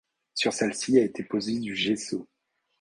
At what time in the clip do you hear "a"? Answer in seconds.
0.97-1.03